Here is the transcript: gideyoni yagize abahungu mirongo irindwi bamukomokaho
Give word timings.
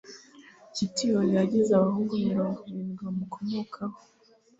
gideyoni 0.75 1.33
yagize 1.39 1.71
abahungu 1.75 2.13
mirongo 2.27 2.57
irindwi 2.69 3.01
bamukomokaho 3.07 3.97